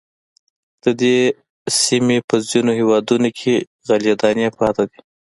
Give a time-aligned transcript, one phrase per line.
[0.83, 1.17] د دې
[1.81, 3.53] سیمې په ځینو هېوادونو کې
[3.87, 4.99] غلې دانې پاتې دي.